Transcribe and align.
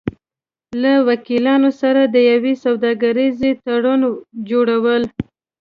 -له 0.77 0.93
وکیلانو 1.09 1.69
سره 1.81 2.01
د 2.05 2.15
یو 2.29 2.43
سوداګریز 2.63 3.37
تړون 3.65 4.01
جوړو 4.49 4.75
ل 5.01 5.03